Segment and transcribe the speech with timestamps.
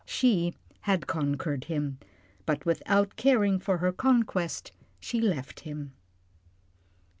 [0.03, 0.55] She
[0.89, 1.99] had conquered him,
[2.47, 5.93] but without caring for her conquest she left him.